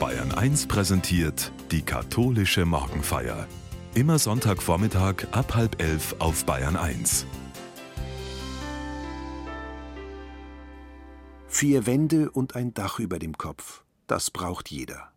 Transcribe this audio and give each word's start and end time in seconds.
Bayern 0.00 0.32
1 0.32 0.66
präsentiert 0.66 1.52
die 1.70 1.82
katholische 1.82 2.64
Morgenfeier. 2.64 3.46
Immer 3.94 4.18
Sonntagvormittag 4.18 5.26
ab 5.32 5.54
halb 5.54 5.82
elf 5.82 6.16
auf 6.20 6.46
Bayern 6.46 6.76
1. 6.76 7.26
Vier 11.48 11.84
Wände 11.84 12.30
und 12.30 12.56
ein 12.56 12.72
Dach 12.72 12.98
über 12.98 13.18
dem 13.18 13.36
Kopf, 13.36 13.84
das 14.06 14.30
braucht 14.30 14.70
jeder. 14.70 15.12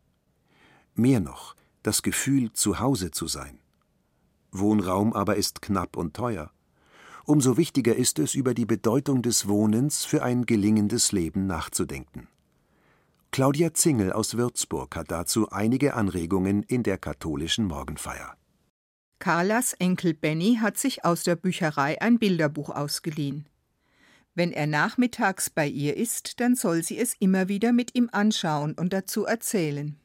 Mehr 0.96 1.22
noch, 1.22 1.56
das 1.82 2.02
Gefühl, 2.02 2.52
zu 2.52 2.82
Hause 2.82 3.12
zu 3.12 3.28
sein. 3.28 3.60
Wohnraum 4.52 5.14
aber 5.14 5.38
ist 5.38 5.62
knapp 5.62 5.96
und 5.96 6.14
teuer. 6.14 6.52
Umso 7.24 7.56
wichtiger 7.56 7.96
ist 7.96 8.20
es, 8.20 8.36
über 8.36 8.54
die 8.54 8.66
Bedeutung 8.66 9.22
des 9.22 9.48
Wohnens 9.48 10.04
für 10.04 10.24
ein 10.24 10.46
gelingendes 10.46 11.14
Leben 11.14 11.48
nachzudenken. 11.48 12.28
Claudia 13.34 13.74
Zingel 13.74 14.14
aus 14.14 14.38
Würzburg 14.38 14.96
hat 14.96 15.10
dazu 15.10 15.50
einige 15.50 15.96
Anregungen 15.96 16.62
in 16.62 16.84
der 16.84 17.00
katholischen 17.00 17.66
Morgenfeier. 17.66 18.38
Carlas 19.18 19.74
Enkel 19.74 20.14
Benny 20.14 20.60
hat 20.62 20.78
sich 20.78 21.04
aus 21.04 21.24
der 21.24 21.36
Bücherei 21.36 22.00
ein 22.00 22.20
Bilderbuch 22.20 22.70
ausgeliehen. 22.70 23.48
Wenn 24.36 24.52
er 24.52 24.68
nachmittags 24.68 25.50
bei 25.50 25.68
ihr 25.68 25.98
ist, 25.98 26.42
dann 26.42 26.56
soll 26.56 26.84
sie 26.84 27.00
es 27.00 27.16
immer 27.18 27.48
wieder 27.48 27.74
mit 27.74 27.96
ihm 27.96 28.08
anschauen 28.12 28.76
und 28.76 28.94
dazu 28.94 29.26
erzählen. 29.26 29.96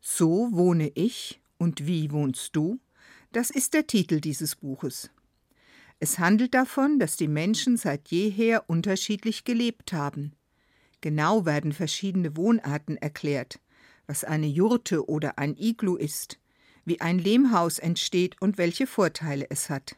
So 0.00 0.50
wohne 0.52 0.92
ich 0.94 1.40
und 1.56 1.84
wie 1.84 2.12
wohnst 2.12 2.54
du? 2.54 2.78
Das 3.32 3.50
ist 3.50 3.74
der 3.74 3.88
Titel 3.88 4.20
dieses 4.20 4.54
Buches. 4.54 5.10
Es 5.98 6.20
handelt 6.20 6.54
davon, 6.54 7.00
dass 7.00 7.16
die 7.16 7.26
Menschen 7.26 7.76
seit 7.76 8.06
jeher 8.06 8.70
unterschiedlich 8.70 9.42
gelebt 9.42 9.92
haben. 9.92 10.37
Genau 11.00 11.46
werden 11.46 11.72
verschiedene 11.72 12.36
Wohnarten 12.36 12.96
erklärt, 12.96 13.60
was 14.06 14.24
eine 14.24 14.46
Jurte 14.46 15.08
oder 15.08 15.38
ein 15.38 15.56
Iglu 15.56 15.96
ist, 15.96 16.38
wie 16.84 17.00
ein 17.00 17.18
Lehmhaus 17.18 17.78
entsteht 17.78 18.40
und 18.40 18.58
welche 18.58 18.86
Vorteile 18.86 19.46
es 19.50 19.70
hat. 19.70 19.96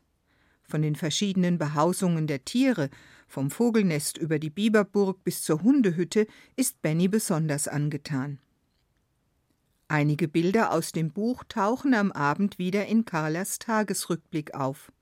Von 0.62 0.82
den 0.82 0.96
verschiedenen 0.96 1.58
Behausungen 1.58 2.26
der 2.26 2.44
Tiere, 2.44 2.90
vom 3.26 3.50
Vogelnest 3.50 4.18
über 4.18 4.38
die 4.38 4.50
Biberburg 4.50 5.24
bis 5.24 5.42
zur 5.42 5.62
Hundehütte, 5.62 6.26
ist 6.56 6.82
Benny 6.82 7.08
besonders 7.08 7.66
angetan. 7.66 8.38
Einige 9.88 10.28
Bilder 10.28 10.72
aus 10.72 10.92
dem 10.92 11.10
Buch 11.10 11.42
tauchen 11.48 11.94
am 11.94 12.12
Abend 12.12 12.58
wieder 12.58 12.86
in 12.86 13.04
Carlas 13.04 13.58
Tagesrückblick 13.58 14.54
auf 14.54 14.92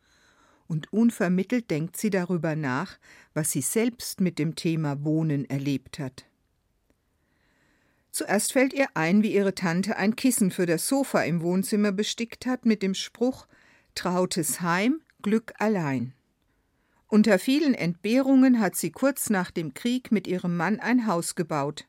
und 0.69 0.93
unvermittelt 0.93 1.71
denkt 1.71 1.97
sie 1.97 2.11
darüber 2.11 2.55
nach, 2.55 2.99
was 3.35 3.51
sie 3.51 3.63
selbst 3.63 4.21
mit 4.21 4.39
dem 4.39 4.55
Thema 4.55 5.03
Wohnen 5.03 5.49
erlebt 5.51 5.99
hat. 5.99 6.27
Zuerst 8.11 8.53
fällt 8.53 8.73
ihr 8.73 8.89
ein, 8.95 9.23
wie 9.23 9.35
ihre 9.35 9.55
Tante 9.55 9.97
ein 9.97 10.17
Kissen 10.17 10.51
für 10.51 10.67
das 10.67 10.87
Sofa 10.87 11.23
im 11.23 11.41
Wohnzimmer 11.41 11.93
bestickt 11.93 12.47
hat 12.47 12.67
mit 12.67 12.83
dem 12.83 12.95
Spruch 12.95 13.47
Trautes 13.95 14.61
Heim, 14.61 15.01
Glück 15.23 15.53
allein. 15.59 16.15
Unter 17.09 17.39
vielen 17.39 17.75
Entbehrungen 17.75 18.61
hat 18.61 18.77
sie 18.77 18.91
kurz 18.91 19.31
nach 19.31 19.51
dem 19.51 19.73
Krieg 19.73 20.13
mit 20.13 20.27
ihrem 20.27 20.57
Mann 20.57 20.79
ein 20.79 21.07
Haus 21.07 21.35
gebaut. 21.35 21.87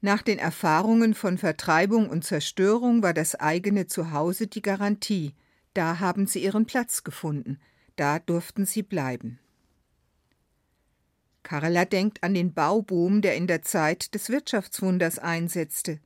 Nach 0.00 0.22
den 0.22 0.38
Erfahrungen 0.38 1.14
von 1.14 1.38
Vertreibung 1.38 2.08
und 2.08 2.24
Zerstörung 2.24 3.02
war 3.02 3.14
das 3.14 3.34
eigene 3.34 3.86
Zuhause 3.86 4.46
die 4.46 4.62
Garantie. 4.62 5.34
Da 5.74 5.98
haben 6.00 6.26
sie 6.26 6.42
ihren 6.42 6.66
Platz 6.66 7.04
gefunden. 7.04 7.58
Da 7.96 8.18
durften 8.18 8.66
sie 8.66 8.82
bleiben. 8.82 9.38
Carla 11.42 11.84
denkt 11.84 12.22
an 12.22 12.34
den 12.34 12.54
Bauboom, 12.54 13.20
der 13.20 13.36
in 13.36 13.46
der 13.46 13.62
Zeit 13.62 14.14
des 14.14 14.30
Wirtschaftswunders 14.30 15.18
einsetzte. 15.18 16.00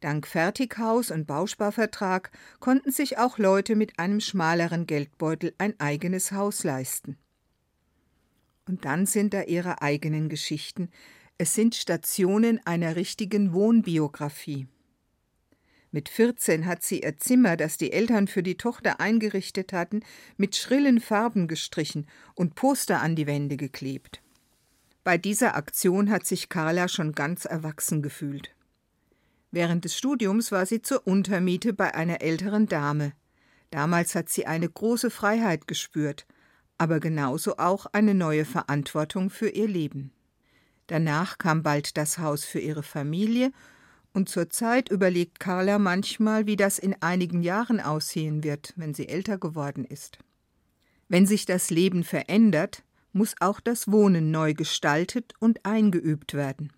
Dank 0.00 0.26
Fertighaus 0.26 1.10
und 1.10 1.26
Bausparvertrag 1.26 2.30
konnten 2.60 2.90
sich 2.90 3.18
auch 3.18 3.38
Leute 3.38 3.76
mit 3.76 3.98
einem 3.98 4.20
schmaleren 4.20 4.86
Geldbeutel 4.86 5.54
ein 5.58 5.78
eigenes 5.80 6.32
Haus 6.32 6.64
leisten. 6.64 7.16
Und 8.66 8.84
dann 8.84 9.06
sind 9.06 9.32
da 9.32 9.42
ihre 9.42 9.80
eigenen 9.80 10.28
Geschichten. 10.28 10.90
Es 11.38 11.54
sind 11.54 11.74
Stationen 11.74 12.60
einer 12.66 12.96
richtigen 12.96 13.52
Wohnbiografie. 13.52 14.66
Mit 15.94 16.08
14 16.08 16.64
hat 16.64 16.82
sie 16.82 17.02
ihr 17.02 17.18
Zimmer, 17.18 17.58
das 17.58 17.76
die 17.76 17.92
Eltern 17.92 18.26
für 18.26 18.42
die 18.42 18.56
Tochter 18.56 18.98
eingerichtet 18.98 19.74
hatten, 19.74 20.00
mit 20.38 20.56
schrillen 20.56 21.00
Farben 21.00 21.48
gestrichen 21.48 22.06
und 22.34 22.54
Poster 22.54 23.02
an 23.02 23.14
die 23.14 23.26
Wände 23.26 23.58
geklebt. 23.58 24.22
Bei 25.04 25.18
dieser 25.18 25.54
Aktion 25.54 26.10
hat 26.10 26.24
sich 26.24 26.48
Carla 26.48 26.88
schon 26.88 27.12
ganz 27.12 27.44
erwachsen 27.44 28.00
gefühlt. 28.00 28.54
Während 29.50 29.84
des 29.84 29.96
Studiums 29.98 30.50
war 30.50 30.64
sie 30.64 30.80
zur 30.80 31.06
Untermiete 31.06 31.74
bei 31.74 31.94
einer 31.94 32.22
älteren 32.22 32.66
Dame. 32.66 33.12
Damals 33.70 34.14
hat 34.14 34.30
sie 34.30 34.46
eine 34.46 34.68
große 34.68 35.10
Freiheit 35.10 35.68
gespürt, 35.68 36.26
aber 36.78 37.00
genauso 37.00 37.58
auch 37.58 37.84
eine 37.92 38.14
neue 38.14 38.46
Verantwortung 38.46 39.28
für 39.28 39.50
ihr 39.50 39.68
Leben. 39.68 40.10
Danach 40.86 41.36
kam 41.36 41.62
bald 41.62 41.98
das 41.98 42.18
Haus 42.18 42.46
für 42.46 42.60
ihre 42.60 42.82
Familie 42.82 43.52
und 44.12 44.28
zurzeit 44.28 44.90
überlegt 44.90 45.40
Carla 45.40 45.78
manchmal, 45.78 46.46
wie 46.46 46.56
das 46.56 46.78
in 46.78 46.94
einigen 47.00 47.42
Jahren 47.42 47.80
aussehen 47.80 48.44
wird, 48.44 48.72
wenn 48.76 48.94
sie 48.94 49.08
älter 49.08 49.38
geworden 49.38 49.84
ist. 49.84 50.18
Wenn 51.08 51.26
sich 51.26 51.46
das 51.46 51.70
Leben 51.70 52.04
verändert, 52.04 52.82
muss 53.12 53.34
auch 53.40 53.60
das 53.60 53.90
Wohnen 53.90 54.30
neu 54.30 54.54
gestaltet 54.54 55.34
und 55.38 55.64
eingeübt 55.64 56.34
werden. 56.34 56.72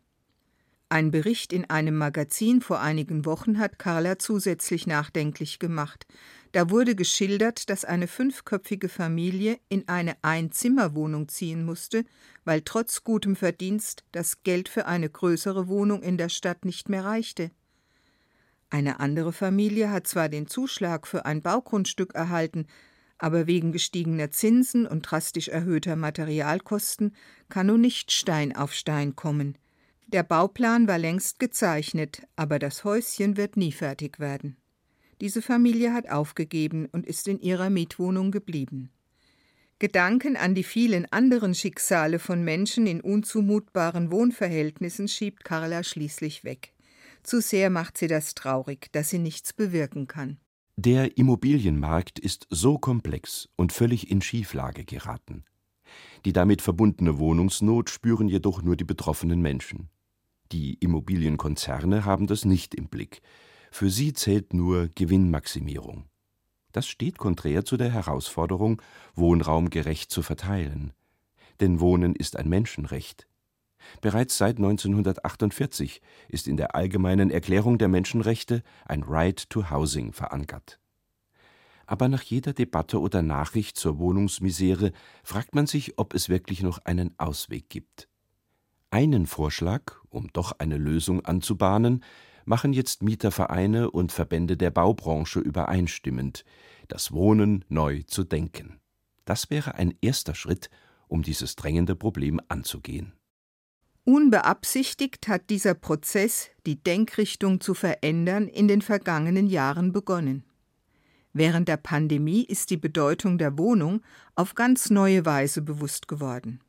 Ein 0.89 1.11
Bericht 1.11 1.53
in 1.53 1.69
einem 1.71 1.97
Magazin 1.97 2.61
vor 2.61 2.81
einigen 2.81 3.25
Wochen 3.25 3.59
hat 3.59 3.79
Carla 3.79 4.19
zusätzlich 4.19 4.87
nachdenklich 4.87 5.59
gemacht. 5.59 6.07
Da 6.55 6.71
wurde 6.71 6.95
geschildert, 6.95 7.69
dass 7.69 7.85
eine 7.85 8.07
fünfköpfige 8.07 8.89
Familie 8.89 9.59
in 9.69 9.89
eine 9.89 10.15
Einzimmerwohnung 10.23 11.27
ziehen 11.27 11.65
musste, 11.65 12.05
weil 12.45 12.63
trotz 12.63 13.03
gutem 13.03 13.35
Verdienst 13.35 14.05
das 14.13 14.45
Geld 14.45 14.69
für 14.69 14.87
eine 14.87 15.11
größere 15.11 15.67
Wohnung 15.67 16.01
in 16.01 16.17
der 16.17 16.29
Stadt 16.29 16.65
nicht 16.65 16.89
mehr 16.89 17.05
reichte. 17.05 17.51
Eine 18.71 19.01
andere 19.01 19.33
Familie 19.33 19.91
hat 19.91 20.07
zwar 20.07 20.29
den 20.29 20.47
Zuschlag 20.47 21.09
für 21.09 21.27
ein 21.27 21.43
Baugrundstück 21.43 22.15
erhalten, 22.15 22.69
aber 23.19 23.49
wegen 23.49 23.73
gestiegener 23.73 24.31
Zinsen 24.31 24.87
und 24.87 25.03
drastisch 25.03 25.49
erhöhter 25.49 25.97
Materialkosten 25.97 27.17
kann 27.49 27.67
nun 27.67 27.81
nicht 27.81 28.13
Stein 28.13 28.55
auf 28.55 28.73
Stein 28.75 29.17
kommen. 29.17 29.59
Der 30.07 30.23
Bauplan 30.23 30.87
war 30.87 30.99
längst 30.99 31.41
gezeichnet, 31.41 32.23
aber 32.37 32.61
das 32.61 32.85
Häuschen 32.85 33.37
wird 33.37 33.57
nie 33.57 33.73
fertig 33.73 34.21
werden. 34.21 34.57
Diese 35.21 35.43
Familie 35.43 35.93
hat 35.93 36.11
aufgegeben 36.11 36.87
und 36.93 37.07
ist 37.07 37.29
in 37.29 37.41
ihrer 37.41 37.71
Mietwohnung 37.71 38.31
geblieben. 38.31 38.91
Gedanken 39.79 40.37
an 40.37 40.55
die 40.55 40.63
vielen 40.63 41.07
anderen 41.13 41.55
Schicksale 41.55 42.19
von 42.19 42.43
Menschen 42.45 42.87
in 42.87 43.01
unzumutbaren 43.01 44.11
Wohnverhältnissen 44.11 45.09
schiebt 45.09 45.45
Carla 45.45 45.83
schließlich 45.83 46.45
weg. 46.45 46.73
Zu 47.23 47.41
sehr 47.41 47.71
macht 47.71 47.99
sie 47.99 48.07
das 48.07 48.35
traurig, 48.35 48.89
dass 48.93 49.11
sie 49.11 49.19
nichts 49.19 49.53
bewirken 49.53 50.07
kann. 50.07 50.39
Der 50.77 51.17
Immobilienmarkt 51.17 52.19
ist 52.19 52.47
so 52.51 52.79
komplex 52.79 53.49
und 53.57 53.73
völlig 53.73 54.11
in 54.11 54.21
Schieflage 54.21 54.85
geraten. 54.85 55.45
Die 56.25 56.33
damit 56.33 56.63
verbundene 56.63 57.19
Wohnungsnot 57.19 57.91
spüren 57.91 58.29
jedoch 58.29 58.63
nur 58.63 58.77
die 58.77 58.85
betroffenen 58.85 59.41
Menschen. 59.41 59.89
Die 60.53 60.75
Immobilienkonzerne 60.75 62.05
haben 62.05 62.27
das 62.27 62.45
nicht 62.45 62.75
im 62.75 62.89
Blick. 62.89 63.23
Für 63.75 63.91
sie 63.91 64.13
zählt 64.13 64.55
nur 64.55 64.89
Gewinnmaximierung. 64.95 66.05
Das 66.71 66.87
steht 66.87 67.19
konträr 67.19 67.65
zu 67.65 67.77
der 67.77 67.91
Herausforderung, 67.91 68.81
Wohnraum 69.17 69.69
gerecht 69.69 70.13
zu 70.13 70.23
verteilen. 70.23 70.93
Denn 71.59 71.81
Wohnen 71.81 72.15
ist 72.15 72.37
ein 72.37 72.49
Menschenrecht. 72.49 73.27
Bereits 74.01 74.39
seit 74.39 74.59
1948 74.59 76.03
ist 76.29 76.47
in 76.47 76.57
der 76.57 76.77
Allgemeinen 76.77 77.33
Erklärung 77.33 77.77
der 77.77 77.89
Menschenrechte 77.89 78.63
ein 78.85 79.03
Right 79.03 79.51
to 79.51 79.69
Housing 79.71 80.13
verankert. 80.13 80.79
Aber 81.85 82.07
nach 82.07 82.23
jeder 82.23 82.53
Debatte 82.53 83.01
oder 83.01 83.23
Nachricht 83.23 83.77
zur 83.77 83.99
Wohnungsmisere 83.99 84.93
fragt 85.25 85.57
man 85.57 85.67
sich, 85.67 85.99
ob 85.99 86.15
es 86.15 86.29
wirklich 86.29 86.63
noch 86.63 86.79
einen 86.85 87.13
Ausweg 87.19 87.71
gibt. 87.71 88.09
Einen 88.91 89.27
Vorschlag, 89.27 89.97
um 90.11 90.33
doch 90.33 90.61
eine 90.61 90.77
Lösung 90.77 91.25
anzubahnen, 91.25 92.05
machen 92.45 92.73
jetzt 92.73 93.03
Mietervereine 93.03 93.91
und 93.91 94.13
Verbände 94.13 94.57
der 94.57 94.71
Baubranche 94.71 95.41
übereinstimmend, 95.41 96.45
das 96.89 97.13
Wohnen 97.13 97.65
neu 97.69 98.03
zu 98.07 98.25
denken. 98.25 98.81
Das 99.25 99.51
wäre 99.51 99.75
ein 99.75 99.95
erster 100.01 100.35
Schritt, 100.35 100.71
um 101.09 101.23
dieses 101.23 101.57
drängende 101.57 101.97
Problem 101.97 102.41
anzugehen. 102.49 103.13
Unbeabsichtigt 104.05 105.29
hat 105.29 105.49
dieser 105.49 105.73
Prozess, 105.73 106.51
die 106.67 106.83
Denkrichtung 106.83 107.61
zu 107.61 107.73
verändern, 107.73 108.49
in 108.49 108.69
den 108.69 108.83
vergangenen 108.83 109.47
Jahren 109.47 109.93
begonnen. 109.93 110.45
Während 111.33 111.69
der 111.69 111.79
Pandemie 111.79 112.45
ist 112.45 112.71
die 112.71 112.77
Bedeutung 112.77 113.39
der 113.39 113.57
Wohnung 113.57 114.03
auf 114.35 114.55
ganz 114.55 114.91
neue 114.91 115.25
Weise 115.25 115.63
bewusst 115.63 116.07
geworden. 116.07 116.61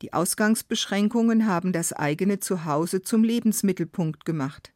Die 0.00 0.12
Ausgangsbeschränkungen 0.12 1.46
haben 1.46 1.72
das 1.72 1.92
eigene 1.92 2.38
Zuhause 2.38 3.02
zum 3.02 3.24
Lebensmittelpunkt 3.24 4.24
gemacht. 4.24 4.73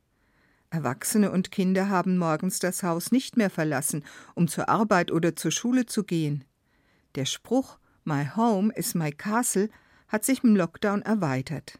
Erwachsene 0.70 1.30
und 1.30 1.50
Kinder 1.50 1.88
haben 1.88 2.18
morgens 2.18 2.58
das 2.58 2.82
Haus 2.82 3.10
nicht 3.10 3.36
mehr 3.36 3.48
verlassen, 3.48 4.04
um 4.34 4.48
zur 4.48 4.68
Arbeit 4.68 5.10
oder 5.10 5.34
zur 5.34 5.50
Schule 5.50 5.86
zu 5.86 6.04
gehen. 6.04 6.44
Der 7.14 7.24
Spruch 7.24 7.78
My 8.04 8.26
home 8.36 8.72
is 8.74 8.94
my 8.94 9.10
castle 9.10 9.70
hat 10.08 10.24
sich 10.24 10.44
im 10.44 10.56
Lockdown 10.56 11.02
erweitert. 11.02 11.78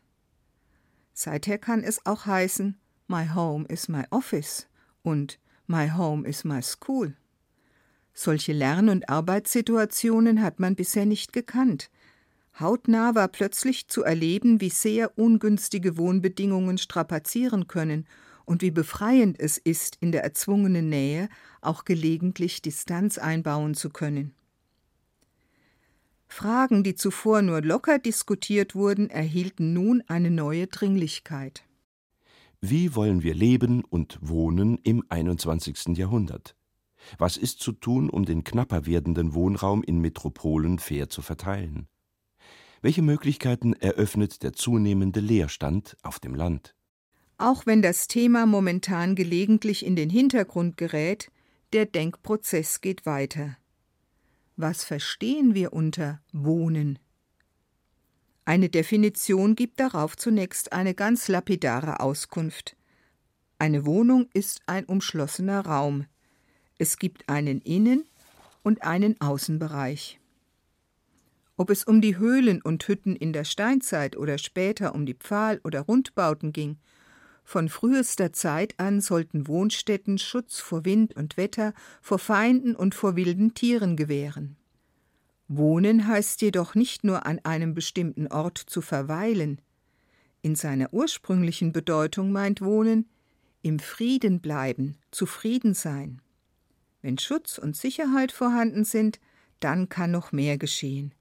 Seither 1.12 1.58
kann 1.58 1.82
es 1.82 2.05
auch 2.06 2.26
heißen 2.26 2.79
My 3.08 3.29
home 3.29 3.67
is 3.69 3.88
my 3.88 4.05
office 4.11 4.69
und 5.02 5.38
My 5.67 5.90
home 5.90 6.26
is 6.26 6.44
my 6.44 6.62
school. 6.62 7.14
Solche 8.14 8.52
Lern- 8.52 8.88
und 8.88 9.08
Arbeitssituationen 9.08 10.43
hat 10.43 10.61
man 10.61 10.76
bisher 10.76 11.06
nicht 11.06 11.32
gekannt. 11.32 11.90
Hautnah 12.58 13.14
war 13.14 13.29
plötzlich 13.29 13.88
zu 13.88 14.02
erleben, 14.02 14.61
wie 14.61 14.70
sehr 14.70 15.17
ungünstige 15.17 15.96
Wohnbedingungen 15.96 16.79
strapazieren 16.79 17.69
können 17.69 18.06
und 18.49 18.62
wie 18.62 18.71
befreiend 18.71 19.39
es 19.39 19.59
ist, 19.59 19.99
in 20.00 20.11
der 20.11 20.25
erzwungenen 20.25 20.89
Nähe 20.89 21.29
auch 21.61 21.85
gelegentlich 21.85 22.62
Distanz 22.62 23.19
einbauen 23.19 23.75
zu 23.75 23.91
können. 23.91 24.35
Fragen, 26.29 26.83
die 26.83 26.95
zuvor 26.95 27.43
nur 27.43 27.61
locker 27.61 27.99
diskutiert 27.99 28.75
wurden, 28.75 29.11
erhielten 29.11 29.75
nun 29.75 30.03
eine 30.06 30.31
neue 30.31 30.67
Dringlichkeit. 30.67 31.65
Wie 32.61 32.95
wollen 32.95 33.23
wir 33.23 33.35
leben 33.35 33.85
und 33.85 34.19
wohnen 34.23 34.79
im 34.83 35.05
21. 35.09 35.97
Jahrhundert? 35.99 36.56
Was 37.19 37.37
ist 37.37 37.61
zu 37.61 37.73
tun, 37.73 38.09
um 38.09 38.25
den 38.25 38.45
knapper 38.45 38.87
werdenden 38.87 39.35
Wohnraum 39.35 39.83
in 39.83 40.00
Metropolen 40.00 40.79
fair 40.79 41.11
zu 41.11 41.21
verteilen? 41.21 41.87
Welche 42.81 43.03
Möglichkeiten 43.03 43.75
eröffnet 43.75 44.43
der 44.43 44.55
zunehmende 44.55 45.21
Leerstand 45.21 45.97
auf 46.03 46.19
dem 46.19 46.35
Land? 46.35 46.75
Auch 47.38 47.67
wenn 47.67 47.82
das 47.82 48.08
Thema 48.08 48.46
momentan 48.46 49.14
gelegentlich 49.14 49.87
in 49.87 49.94
den 49.94 50.11
Hintergrund 50.11 50.76
gerät, 50.76 51.31
der 51.73 51.87
Denkprozess 51.87 52.81
geht 52.81 53.06
weiter. 53.06 53.56
Was 54.56 54.82
verstehen 54.82 55.55
wir 55.55 55.73
unter 55.73 56.20
Wohnen? 56.32 56.99
Eine 58.44 58.69
Definition 58.69 59.55
gibt 59.55 59.79
darauf 59.79 60.17
zunächst 60.17 60.73
eine 60.73 60.94
ganz 60.94 61.29
lapidare 61.29 62.00
Auskunft. 62.00 62.76
Eine 63.61 63.87
Wohnung 63.87 64.29
ist 64.35 64.62
ein 64.67 64.85
umschlossener 64.87 65.64
Raum. 65.64 66.06
Es 66.76 66.99
gibt 66.99 67.29
einen 67.29 67.61
Innen- 67.61 68.05
und 68.64 68.82
einen 68.82 69.20
Außenbereich. 69.20 70.19
Ob 71.56 71.70
es 71.70 71.85
um 71.85 72.00
die 72.00 72.17
Höhlen 72.17 72.62
und 72.62 72.87
Hütten 72.88 73.14
in 73.14 73.32
der 73.32 73.44
Steinzeit 73.44 74.17
oder 74.17 74.38
später 74.38 74.94
um 74.94 75.06
die 75.06 75.14
Pfahl- 75.14 75.61
oder 75.62 75.82
Rundbauten 75.82 76.52
ging, 76.52 76.79
von 77.49 77.71
frühester 77.71 78.35
Zeit 78.35 78.75
an 78.79 79.00
sollten 79.00 79.49
Wohnstätten 79.49 80.19
Schutz 80.19 80.61
vor 80.61 80.85
Wind 80.85 81.17
und 81.17 81.39
Wetter, 81.39 81.73
vor 82.03 82.19
Feinden 82.19 82.77
und 82.77 82.95
vor 82.95 83.17
wilden 83.17 83.55
Tieren 83.55 83.97
gewähren. 83.97 84.59
Wohnen 85.49 86.06
heißt 86.06 86.43
jedoch 86.43 86.75
nicht 86.75 87.05
nur 87.05 87.25
an 87.25 87.39
einem 87.45 87.73
bestimmten 87.73 88.27
Ort 88.27 88.59
zu 88.59 88.83
verweilen. 88.83 89.62
In 90.43 90.56
seiner 90.56 90.93
ursprünglichen 90.93 91.73
Bedeutung 91.73 92.33
meint 92.33 92.61
Wohnen 92.61 93.09
im 93.62 93.79
Frieden 93.79 94.41
bleiben, 94.41 94.99
zufrieden 95.11 95.73
sein. 95.73 96.21
Wenn 97.00 97.17
Schutz 97.17 97.56
und 97.56 97.75
Sicherheit 97.75 98.31
vorhanden 98.31 98.85
sind, 98.85 99.21
dann 99.61 99.89
kann 99.89 100.11
noch 100.11 100.33
mehr 100.33 100.59
geschehen. 100.59 101.15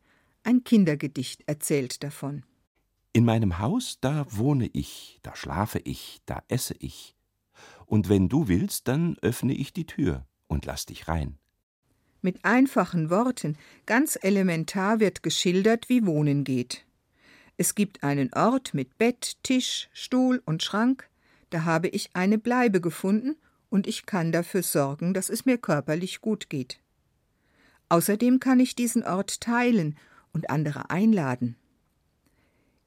Ein 0.44 0.66
Kindergedicht 0.66 1.44
erzählt 1.48 2.04
davon. 2.04 2.44
In 3.14 3.26
meinem 3.26 3.60
Haus, 3.60 3.98
da 4.02 4.26
wohne 4.30 4.70
ich, 4.74 5.20
da 5.24 5.36
schlafe 5.36 5.80
ich, 5.80 6.22
da 6.26 6.44
esse 6.48 6.76
ich. 6.80 7.16
Und 7.86 8.10
wenn 8.10 8.30
du 8.30 8.48
willst, 8.48 8.88
dann 8.88 9.18
öffne 9.22 9.54
ich 9.54 9.74
die 9.74 9.86
Tür 9.86 10.26
und 10.48 10.66
lass 10.66 10.86
dich 10.86 11.08
rein. 11.08 11.38
Mit 12.22 12.44
einfachen 12.44 13.10
Worten, 13.10 13.58
ganz 13.86 14.18
elementar 14.22 15.00
wird 15.00 15.24
geschildert, 15.24 15.88
wie 15.90 16.06
Wohnen 16.06 16.44
geht. 16.44 16.86
Es 17.58 17.74
gibt 17.74 18.04
einen 18.04 18.34
Ort 18.34 18.74
mit 18.74 18.98
Bett, 18.98 19.38
Tisch, 19.44 19.90
Stuhl 19.94 20.42
und 20.46 20.62
Schrank, 20.62 21.10
da 21.50 21.64
habe 21.64 21.88
ich 21.88 22.10
eine 22.14 22.38
Bleibe 22.38 22.82
gefunden 22.82 23.36
und 23.70 23.88
ich 23.88 24.06
kann 24.06 24.32
dafür 24.32 24.64
sorgen, 24.64 25.14
dass 25.14 25.30
es 25.30 25.46
mir 25.46 25.58
körperlich 25.58 26.22
gut 26.22 26.50
geht. 26.50 26.80
Außerdem 27.90 28.40
kann 28.40 28.60
ich 28.60 28.76
diesen 28.76 29.04
Ort 29.04 29.40
teilen 29.42 29.98
und 30.34 30.50
andere 30.50 30.90
einladen. 30.90 31.56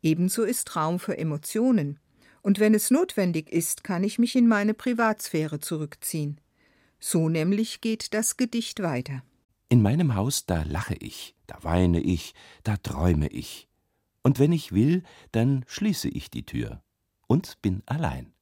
Ebenso 0.02 0.44
ist 0.44 0.76
Raum 0.76 0.99
für 0.99 1.19
Emotionen, 1.19 1.99
und 2.43 2.58
wenn 2.58 2.75
es 2.75 2.91
notwendig 2.91 3.50
ist, 3.50 3.85
kann 3.85 4.02
ich 4.02 4.19
mich 4.19 4.35
in 4.35 4.49
meine 4.49 4.73
Privatsphäre 4.73 5.61
zurückziehen. 5.61 6.41
So 6.99 7.29
nämlich 7.29 7.81
geht 7.81 8.14
das 8.14 8.37
Gedicht 8.37 8.82
weiter. 8.82 9.23
In 9.69 9.82
meinem 9.82 10.14
Haus, 10.14 10.47
da 10.47 10.62
lache 10.62 10.94
ich, 10.94 11.35
da 11.47 11.58
weine 11.62 12.00
ich, 12.00 12.35
da 12.64 12.76
träume 12.76 13.29
ich. 13.29 13.69
Und 14.23 14.38
wenn 14.38 14.52
ich 14.52 14.73
will, 14.73 15.02
dann 15.32 15.64
schließe 15.67 16.08
ich 16.08 16.31
die 16.31 16.44
Tür 16.44 16.82
und 17.26 17.61
bin 17.62 17.82
allein. 17.87 18.32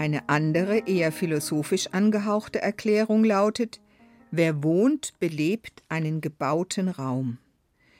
Eine 0.00 0.30
andere, 0.30 0.88
eher 0.88 1.12
philosophisch 1.12 1.88
angehauchte 1.88 2.62
Erklärung 2.62 3.22
lautet 3.22 3.82
Wer 4.30 4.64
wohnt, 4.64 5.12
belebt 5.20 5.82
einen 5.90 6.22
gebauten 6.22 6.88
Raum. 6.88 7.36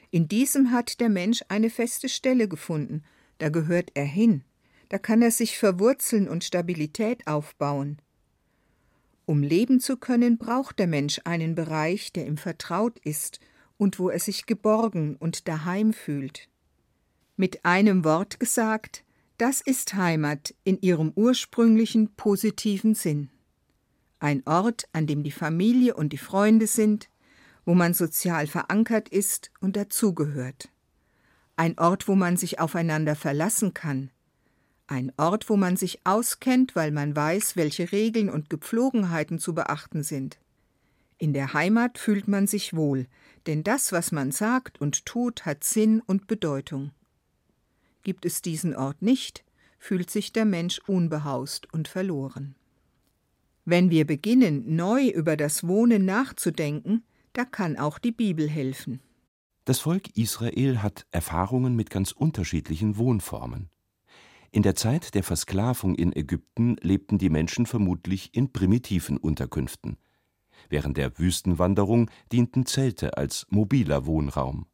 In 0.09 0.27
diesem 0.27 0.71
hat 0.71 0.99
der 0.99 1.09
Mensch 1.09 1.43
eine 1.47 1.69
feste 1.69 2.09
Stelle 2.09 2.47
gefunden, 2.47 3.03
da 3.37 3.49
gehört 3.49 3.91
er 3.93 4.05
hin, 4.05 4.43
da 4.89 4.97
kann 4.97 5.21
er 5.21 5.29
sich 5.29 5.59
verwurzeln 5.59 6.27
und 6.27 6.43
Stabilität 6.43 7.27
aufbauen. 7.27 7.99
Um 9.27 9.43
leben 9.43 9.79
zu 9.79 9.95
können, 9.95 10.39
braucht 10.39 10.79
der 10.79 10.87
Mensch 10.87 11.21
einen 11.25 11.53
Bereich, 11.53 12.11
der 12.11 12.25
ihm 12.25 12.37
vertraut 12.37 12.97
ist 13.03 13.39
und 13.77 13.99
wo 13.99 14.09
er 14.09 14.19
sich 14.19 14.47
geborgen 14.47 15.17
und 15.17 15.47
daheim 15.47 15.93
fühlt. 15.93 16.49
Mit 17.37 17.63
einem 17.63 18.03
Wort 18.03 18.39
gesagt, 18.39 19.03
das 19.41 19.59
ist 19.59 19.95
Heimat 19.95 20.53
in 20.65 20.79
ihrem 20.81 21.13
ursprünglichen 21.15 22.13
positiven 22.13 22.93
Sinn. 22.93 23.31
Ein 24.19 24.43
Ort, 24.45 24.87
an 24.93 25.07
dem 25.07 25.23
die 25.23 25.31
Familie 25.31 25.95
und 25.95 26.13
die 26.13 26.19
Freunde 26.19 26.67
sind, 26.67 27.09
wo 27.65 27.73
man 27.73 27.95
sozial 27.95 28.45
verankert 28.45 29.09
ist 29.09 29.49
und 29.59 29.75
dazugehört. 29.75 30.69
Ein 31.55 31.75
Ort, 31.79 32.07
wo 32.07 32.13
man 32.13 32.37
sich 32.37 32.59
aufeinander 32.59 33.15
verlassen 33.15 33.73
kann. 33.73 34.11
Ein 34.85 35.11
Ort, 35.17 35.49
wo 35.49 35.57
man 35.57 35.75
sich 35.75 36.01
auskennt, 36.03 36.75
weil 36.75 36.91
man 36.91 37.15
weiß, 37.15 37.55
welche 37.55 37.91
Regeln 37.91 38.29
und 38.29 38.51
Gepflogenheiten 38.51 39.39
zu 39.39 39.55
beachten 39.55 40.03
sind. 40.03 40.37
In 41.17 41.33
der 41.33 41.55
Heimat 41.55 41.97
fühlt 41.97 42.27
man 42.27 42.45
sich 42.45 42.75
wohl, 42.75 43.07
denn 43.47 43.63
das, 43.63 43.91
was 43.91 44.11
man 44.11 44.31
sagt 44.31 44.79
und 44.79 45.07
tut, 45.07 45.47
hat 45.47 45.63
Sinn 45.63 45.99
und 46.05 46.27
Bedeutung. 46.27 46.91
Gibt 48.03 48.25
es 48.25 48.41
diesen 48.41 48.75
Ort 48.75 49.01
nicht, 49.01 49.43
fühlt 49.77 50.09
sich 50.09 50.31
der 50.31 50.45
Mensch 50.45 50.79
unbehaust 50.87 51.71
und 51.73 51.87
verloren. 51.87 52.55
Wenn 53.65 53.89
wir 53.89 54.05
beginnen, 54.05 54.75
neu 54.75 55.07
über 55.07 55.37
das 55.37 55.67
Wohnen 55.67 56.05
nachzudenken, 56.05 57.03
da 57.33 57.45
kann 57.45 57.77
auch 57.77 57.99
die 57.99 58.11
Bibel 58.11 58.49
helfen. 58.49 58.99
Das 59.65 59.79
Volk 59.79 60.17
Israel 60.17 60.81
hat 60.81 61.05
Erfahrungen 61.11 61.75
mit 61.75 61.89
ganz 61.89 62.11
unterschiedlichen 62.11 62.97
Wohnformen. 62.97 63.69
In 64.51 64.63
der 64.63 64.75
Zeit 64.75 65.13
der 65.13 65.23
Versklavung 65.23 65.95
in 65.95 66.13
Ägypten 66.13 66.75
lebten 66.81 67.17
die 67.17 67.29
Menschen 67.29 67.65
vermutlich 67.65 68.35
in 68.35 68.51
primitiven 68.51 69.17
Unterkünften. 69.17 69.97
Während 70.67 70.97
der 70.97 71.17
Wüstenwanderung 71.17 72.09
dienten 72.31 72.65
Zelte 72.65 73.17
als 73.17 73.45
mobiler 73.49 74.05
Wohnraum. 74.05 74.65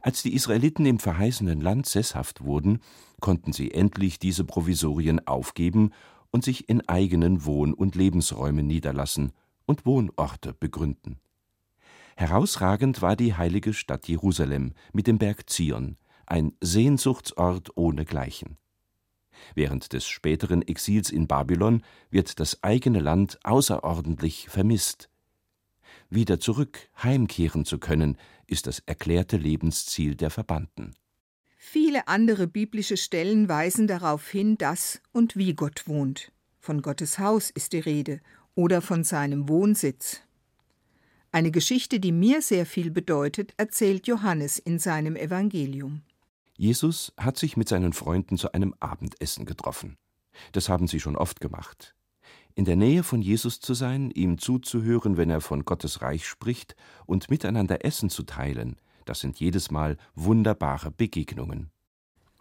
Als 0.00 0.22
die 0.22 0.34
Israeliten 0.34 0.86
im 0.86 0.98
verheißenen 0.98 1.60
Land 1.60 1.86
sesshaft 1.86 2.42
wurden, 2.42 2.80
konnten 3.20 3.52
sie 3.52 3.72
endlich 3.72 4.18
diese 4.18 4.44
Provisorien 4.44 5.26
aufgeben 5.26 5.92
und 6.30 6.44
sich 6.44 6.68
in 6.68 6.88
eigenen 6.88 7.44
Wohn- 7.44 7.74
und 7.74 7.94
Lebensräumen 7.94 8.66
niederlassen 8.66 9.32
und 9.66 9.84
Wohnorte 9.84 10.54
begründen. 10.54 11.18
Herausragend 12.16 13.02
war 13.02 13.16
die 13.16 13.34
heilige 13.34 13.72
Stadt 13.72 14.08
Jerusalem 14.08 14.72
mit 14.92 15.06
dem 15.06 15.18
Berg 15.18 15.48
Zion, 15.48 15.96
ein 16.26 16.52
Sehnsuchtsort 16.60 17.76
ohnegleichen. 17.76 18.56
Während 19.54 19.92
des 19.92 20.06
späteren 20.06 20.62
Exils 20.62 21.10
in 21.10 21.26
Babylon 21.26 21.82
wird 22.10 22.40
das 22.40 22.62
eigene 22.62 23.00
Land 23.00 23.38
außerordentlich 23.42 24.48
vermisst. 24.48 25.08
Wieder 26.08 26.40
zurück, 26.40 26.90
heimkehren 27.02 27.64
zu 27.64 27.78
können, 27.78 28.16
ist 28.50 28.66
das 28.66 28.80
erklärte 28.80 29.36
Lebensziel 29.36 30.14
der 30.14 30.30
Verbannten. 30.30 30.94
Viele 31.56 32.08
andere 32.08 32.46
biblische 32.46 32.96
Stellen 32.96 33.48
weisen 33.48 33.86
darauf 33.86 34.28
hin, 34.28 34.56
dass 34.58 35.00
und 35.12 35.36
wie 35.36 35.54
Gott 35.54 35.86
wohnt. 35.86 36.32
Von 36.58 36.82
Gottes 36.82 37.18
Haus 37.18 37.50
ist 37.50 37.72
die 37.72 37.80
Rede 37.80 38.20
oder 38.54 38.80
von 38.82 39.04
seinem 39.04 39.48
Wohnsitz. 39.48 40.20
Eine 41.32 41.50
Geschichte, 41.50 42.00
die 42.00 42.12
mir 42.12 42.42
sehr 42.42 42.66
viel 42.66 42.90
bedeutet, 42.90 43.52
erzählt 43.56 44.06
Johannes 44.08 44.58
in 44.58 44.78
seinem 44.78 45.16
Evangelium. 45.16 46.02
Jesus 46.56 47.12
hat 47.16 47.38
sich 47.38 47.56
mit 47.56 47.68
seinen 47.68 47.92
Freunden 47.92 48.36
zu 48.36 48.52
einem 48.52 48.74
Abendessen 48.80 49.46
getroffen. 49.46 49.96
Das 50.52 50.68
haben 50.68 50.88
sie 50.88 51.00
schon 51.00 51.16
oft 51.16 51.40
gemacht. 51.40 51.94
In 52.60 52.66
der 52.66 52.76
Nähe 52.76 53.02
von 53.02 53.22
Jesus 53.22 53.58
zu 53.58 53.72
sein, 53.72 54.10
ihm 54.10 54.36
zuzuhören, 54.36 55.16
wenn 55.16 55.30
er 55.30 55.40
von 55.40 55.64
Gottes 55.64 56.02
Reich 56.02 56.28
spricht, 56.28 56.76
und 57.06 57.30
miteinander 57.30 57.86
Essen 57.86 58.10
zu 58.10 58.22
teilen, 58.22 58.76
das 59.06 59.20
sind 59.20 59.40
jedes 59.40 59.70
Mal 59.70 59.96
wunderbare 60.14 60.90
Begegnungen. 60.90 61.70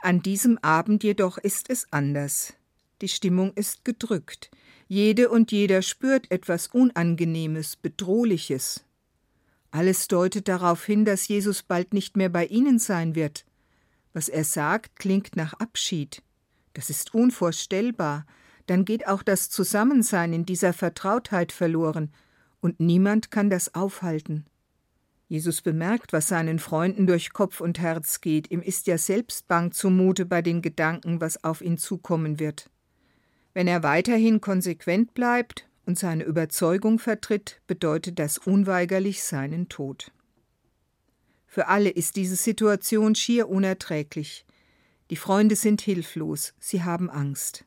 An 0.02 0.22
diesem 0.22 0.58
Abend 0.58 1.06
jedoch 1.06 1.38
ist 1.38 1.70
es 1.70 1.88
anders. 1.94 2.54
Die 3.02 3.08
Stimmung 3.08 3.54
ist 3.54 3.86
gedrückt. 3.86 4.52
Jede 4.90 5.30
und 5.30 5.54
jeder 5.54 5.82
spürt 5.82 6.30
etwas 6.32 6.68
Unangenehmes, 6.68 7.78
Bedrohliches. 7.78 8.84
Alles 9.72 10.10
deutet 10.10 10.50
darauf 10.50 10.84
hin, 10.84 11.06
dass 11.06 11.30
Jesus 11.30 11.64
bald 11.64 11.94
nicht 11.94 12.18
mehr 12.18 12.28
bei 12.28 12.46
ihnen 12.46 12.78
sein 12.78 13.16
wird. 13.16 13.46
Was 14.12 14.28
er 14.28 14.44
sagt, 14.44 15.00
klingt 15.00 15.38
nach 15.38 15.54
Abschied. 15.54 16.22
Das 16.74 16.90
ist 16.90 17.16
unvorstellbar. 17.16 18.26
Dann 18.70 18.86
geht 18.86 19.08
auch 19.08 19.24
das 19.24 19.50
Zusammensein 19.50 20.32
in 20.32 20.46
dieser 20.46 20.74
Vertrautheit 20.74 21.52
verloren, 21.52 22.12
und 22.62 22.80
niemand 22.80 23.32
kann 23.32 23.50
das 23.50 23.74
aufhalten. 23.74 24.46
Jesus 25.28 25.64
bemerkt, 25.64 26.14
was 26.14 26.28
seinen 26.28 26.60
Freunden 26.60 27.08
durch 27.08 27.34
Kopf 27.34 27.62
und 27.62 27.80
Herz 27.80 28.22
geht. 28.22 28.52
Ihm 28.52 28.62
ist 28.62 28.86
ja 28.86 29.00
selbst 29.00 29.48
bang 29.48 29.72
zumute 29.72 30.28
bei 30.28 30.44
den 30.44 30.62
Gedanken, 30.62 31.20
was 31.20 31.44
auf 31.44 31.62
ihn 31.62 31.80
zukommen 31.80 32.40
wird. 32.40 32.70
Wenn 33.56 33.68
er 33.68 33.82
weiterhin 33.82 34.40
konsequent 34.40 35.16
bleibt 35.16 35.68
und 35.88 35.98
seine 35.98 36.24
Überzeugung 36.24 37.00
vertritt, 37.00 37.62
bedeutet 37.66 38.20
das 38.20 38.38
unweigerlich 38.38 39.24
seinen 39.24 39.68
Tod. 39.70 40.12
Für 41.48 41.70
alle 41.70 41.90
ist 41.90 42.18
diese 42.18 42.36
Situation 42.36 43.16
schier 43.16 43.50
unerträglich. 43.50 44.46
Die 45.10 45.16
Freunde 45.16 45.56
sind 45.56 45.82
hilflos, 45.82 46.54
sie 46.60 46.84
haben 46.84 47.10
Angst. 47.10 47.66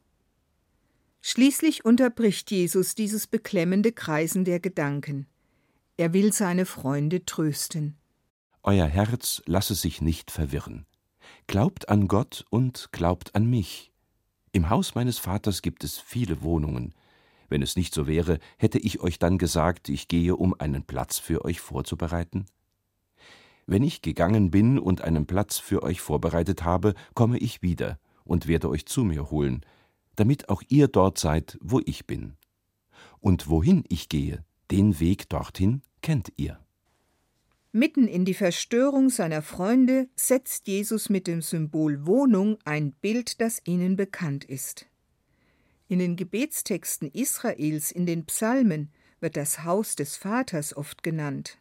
Schließlich 1.24 1.84
unterbricht 1.84 2.50
Jesus 2.50 2.96
dieses 2.96 3.28
beklemmende 3.28 3.92
Kreisen 3.92 4.44
der 4.44 4.58
Gedanken. 4.58 5.28
Er 5.96 6.12
will 6.12 6.32
seine 6.32 6.66
Freunde 6.66 7.24
trösten. 7.24 7.96
Euer 8.64 8.86
Herz 8.86 9.40
lasse 9.46 9.76
sich 9.76 10.00
nicht 10.00 10.32
verwirren. 10.32 10.84
Glaubt 11.46 11.88
an 11.88 12.08
Gott 12.08 12.44
und 12.50 12.88
glaubt 12.90 13.36
an 13.36 13.46
mich. 13.46 13.92
Im 14.50 14.68
Haus 14.68 14.96
meines 14.96 15.18
Vaters 15.18 15.62
gibt 15.62 15.84
es 15.84 15.96
viele 15.96 16.42
Wohnungen. 16.42 16.92
Wenn 17.48 17.62
es 17.62 17.76
nicht 17.76 17.94
so 17.94 18.08
wäre, 18.08 18.40
hätte 18.58 18.80
ich 18.80 19.00
euch 19.00 19.20
dann 19.20 19.38
gesagt, 19.38 19.88
ich 19.88 20.08
gehe, 20.08 20.34
um 20.34 20.58
einen 20.58 20.82
Platz 20.82 21.20
für 21.20 21.44
euch 21.44 21.60
vorzubereiten? 21.60 22.46
Wenn 23.66 23.84
ich 23.84 24.02
gegangen 24.02 24.50
bin 24.50 24.76
und 24.76 25.02
einen 25.02 25.26
Platz 25.26 25.58
für 25.58 25.84
euch 25.84 26.00
vorbereitet 26.00 26.64
habe, 26.64 26.94
komme 27.14 27.38
ich 27.38 27.62
wieder 27.62 28.00
und 28.24 28.48
werde 28.48 28.68
euch 28.68 28.86
zu 28.86 29.04
mir 29.04 29.30
holen, 29.30 29.64
damit 30.16 30.48
auch 30.48 30.62
ihr 30.68 30.88
dort 30.88 31.18
seid, 31.18 31.58
wo 31.60 31.80
ich 31.84 32.06
bin. 32.06 32.34
Und 33.20 33.48
wohin 33.48 33.84
ich 33.88 34.08
gehe, 34.08 34.44
den 34.70 35.00
Weg 35.00 35.28
dorthin 35.28 35.82
kennt 36.02 36.32
ihr. 36.36 36.58
Mitten 37.74 38.06
in 38.06 38.26
die 38.26 38.34
Verstörung 38.34 39.08
seiner 39.08 39.40
Freunde 39.40 40.08
setzt 40.14 40.68
Jesus 40.68 41.08
mit 41.08 41.26
dem 41.26 41.40
Symbol 41.40 42.06
Wohnung 42.06 42.58
ein 42.64 42.92
Bild, 42.92 43.40
das 43.40 43.62
ihnen 43.64 43.96
bekannt 43.96 44.44
ist. 44.44 44.86
In 45.88 45.98
den 45.98 46.16
Gebetstexten 46.16 47.10
Israels 47.10 47.90
in 47.90 48.04
den 48.04 48.26
Psalmen 48.26 48.90
wird 49.20 49.36
das 49.36 49.64
Haus 49.64 49.96
des 49.96 50.16
Vaters 50.16 50.76
oft 50.76 51.02
genannt. 51.02 51.58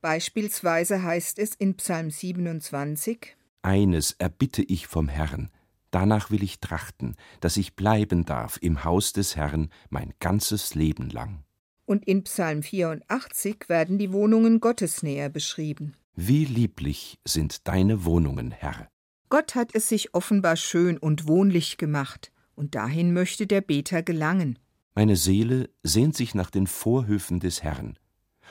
Beispielsweise 0.00 1.02
heißt 1.02 1.40
es 1.40 1.54
in 1.56 1.74
Psalm 1.76 2.10
27 2.10 3.36
Eines 3.62 4.12
erbitte 4.18 4.62
ich 4.62 4.86
vom 4.86 5.08
Herrn, 5.08 5.50
danach 5.96 6.30
will 6.30 6.42
ich 6.42 6.60
trachten, 6.60 7.16
dass 7.40 7.56
ich 7.56 7.74
bleiben 7.74 8.24
darf 8.26 8.58
im 8.60 8.84
Haus 8.84 9.12
des 9.12 9.34
Herrn 9.34 9.70
mein 9.88 10.12
ganzes 10.20 10.74
Leben 10.74 11.08
lang. 11.08 11.42
Und 11.86 12.04
in 12.04 12.22
Psalm 12.24 12.62
84 12.62 13.68
werden 13.68 13.96
die 13.98 14.12
Wohnungen 14.12 14.60
Gottes 14.60 15.02
näher 15.02 15.30
beschrieben. 15.30 15.94
Wie 16.14 16.44
lieblich 16.44 17.18
sind 17.24 17.66
deine 17.66 18.04
Wohnungen, 18.04 18.50
Herr. 18.50 18.88
Gott 19.30 19.54
hat 19.54 19.74
es 19.74 19.88
sich 19.88 20.14
offenbar 20.14 20.56
schön 20.56 20.98
und 20.98 21.26
wohnlich 21.26 21.78
gemacht, 21.78 22.30
und 22.54 22.74
dahin 22.74 23.12
möchte 23.12 23.46
der 23.46 23.60
Beter 23.60 24.02
gelangen. 24.02 24.58
Meine 24.94 25.16
Seele 25.16 25.70
sehnt 25.82 26.14
sich 26.14 26.34
nach 26.34 26.50
den 26.50 26.66
Vorhöfen 26.66 27.40
des 27.40 27.62
Herrn 27.62 27.98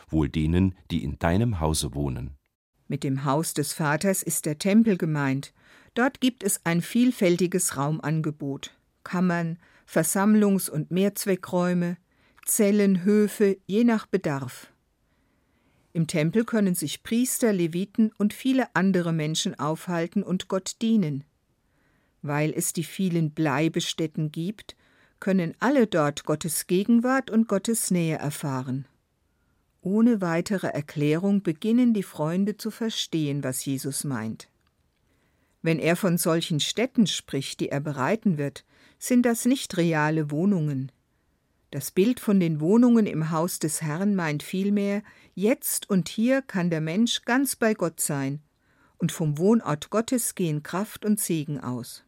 wohl 0.09 0.29
denen, 0.29 0.75
die 0.91 1.03
in 1.03 1.19
deinem 1.19 1.59
Hause 1.59 1.93
wohnen. 1.93 2.37
Mit 2.87 3.03
dem 3.03 3.25
Haus 3.25 3.53
des 3.53 3.73
Vaters 3.73 4.21
ist 4.21 4.45
der 4.45 4.59
Tempel 4.59 4.97
gemeint. 4.97 5.53
Dort 5.95 6.21
gibt 6.21 6.43
es 6.43 6.61
ein 6.65 6.81
vielfältiges 6.81 7.77
Raumangebot. 7.77 8.77
Kammern, 9.03 9.57
Versammlungs- 9.87 10.69
und 10.69 10.91
Mehrzweckräume, 10.91 11.97
Zellen, 12.45 13.03
Höfe, 13.03 13.57
je 13.65 13.83
nach 13.83 14.05
Bedarf. 14.05 14.71
Im 15.93 16.07
Tempel 16.07 16.43
können 16.43 16.75
sich 16.75 17.03
Priester, 17.03 17.53
Leviten 17.53 18.11
und 18.17 18.33
viele 18.33 18.67
andere 18.75 19.13
Menschen 19.13 19.57
aufhalten 19.57 20.21
und 20.21 20.49
Gott 20.49 20.75
dienen. 20.81 21.23
Weil 22.21 22.51
es 22.53 22.73
die 22.73 22.83
vielen 22.83 23.31
Bleibestätten 23.31 24.31
gibt, 24.31 24.75
können 25.21 25.55
alle 25.59 25.87
dort 25.87 26.25
Gottes 26.25 26.67
Gegenwart 26.67 27.31
und 27.31 27.47
Gottes 27.47 27.91
Nähe 27.91 28.17
erfahren. 28.17 28.85
Ohne 29.81 30.19
weitere 30.19 30.67
Erklärung 30.67 31.41
beginnen 31.41 31.93
die 31.93 32.03
Freunde 32.03 32.57
zu 32.57 32.71
verstehen, 32.71 33.43
was 33.45 33.63
Jesus 33.63 34.03
meint. 34.03 34.49
Wenn 35.65 35.79
er 35.79 35.95
von 35.95 36.19
solchen 36.19 36.59
Städten 36.59 37.07
spricht, 37.07 37.59
die 37.59 37.69
er 37.69 37.79
bereiten 37.79 38.37
wird, 38.37 38.65
sind 38.99 39.25
das 39.25 39.45
nicht 39.45 39.77
reale 39.77 40.29
Wohnungen. 40.29 40.91
Das 41.71 41.89
Bild 41.89 42.19
von 42.19 42.39
den 42.39 42.59
Wohnungen 42.59 43.07
im 43.07 43.31
Haus 43.31 43.57
des 43.57 43.81
Herrn 43.81 44.13
meint 44.13 44.43
vielmehr, 44.43 45.01
jetzt 45.33 45.89
und 45.89 46.07
hier 46.07 46.43
kann 46.43 46.69
der 46.69 46.81
Mensch 46.81 47.23
ganz 47.23 47.55
bei 47.55 47.73
Gott 47.73 47.99
sein, 47.99 48.43
und 48.99 49.11
vom 49.11 49.39
Wohnort 49.39 49.89
Gottes 49.89 50.35
gehen 50.35 50.61
Kraft 50.61 51.03
und 51.03 51.19
Segen 51.19 51.59
aus. 51.59 52.03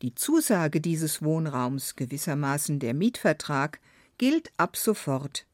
Die 0.00 0.14
Zusage 0.14 0.80
dieses 0.80 1.22
Wohnraums, 1.22 1.96
gewissermaßen 1.96 2.78
der 2.78 2.94
Mietvertrag, 2.94 3.80
gilt 4.16 4.52
ab 4.58 4.76
sofort. 4.76 5.44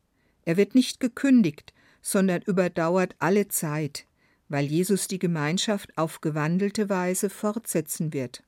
Er 0.45 0.59
wird 0.59 0.75
nicht 0.75 1.01
gekündigt, 1.01 1.73
sondern 2.03 2.43
überdauert 2.43 3.17
alle 3.21 3.49
Zeit, 3.49 4.05
weil 4.49 4.67
Jesus 4.67 5.09
die 5.09 5.19
Gemeinschaft 5.19 5.97
auf 5.97 6.21
gewandelte 6.21 6.89
Weise 6.89 7.31
fortsetzen 7.31 8.13
wird. 8.13 8.43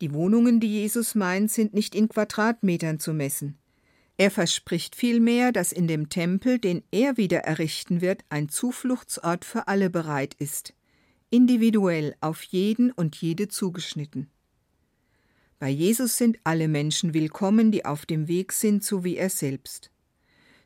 Die 0.00 0.12
Wohnungen, 0.12 0.60
die 0.60 0.68
Jesus 0.68 1.14
meint, 1.14 1.50
sind 1.50 1.72
nicht 1.72 1.94
in 1.94 2.08
Quadratmetern 2.08 2.98
zu 2.98 3.14
messen. 3.14 3.56
Er 4.16 4.30
verspricht 4.30 4.94
vielmehr, 4.94 5.50
dass 5.50 5.72
in 5.72 5.88
dem 5.88 6.08
Tempel, 6.08 6.58
den 6.58 6.84
er 6.92 7.16
wieder 7.16 7.38
errichten 7.38 8.00
wird, 8.00 8.24
ein 8.28 8.48
Zufluchtsort 8.48 9.44
für 9.44 9.66
alle 9.66 9.90
bereit 9.90 10.34
ist, 10.38 10.74
individuell 11.30 12.14
auf 12.20 12.42
jeden 12.42 12.92
und 12.92 13.16
jede 13.16 13.48
zugeschnitten. 13.48 14.30
Bei 15.58 15.68
Jesus 15.68 16.16
sind 16.16 16.38
alle 16.44 16.68
Menschen 16.68 17.12
willkommen, 17.12 17.72
die 17.72 17.84
auf 17.84 18.06
dem 18.06 18.28
Weg 18.28 18.52
sind, 18.52 18.84
so 18.84 19.02
wie 19.02 19.16
er 19.16 19.30
selbst. 19.30 19.90